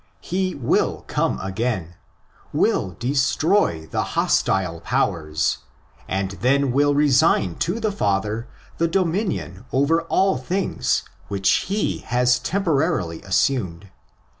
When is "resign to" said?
6.95-7.79